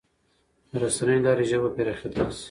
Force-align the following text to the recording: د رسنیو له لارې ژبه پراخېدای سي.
د 0.71 0.73
رسنیو 0.83 1.19
له 1.19 1.23
لارې 1.25 1.43
ژبه 1.51 1.69
پراخېدای 1.75 2.29
سي. 2.35 2.39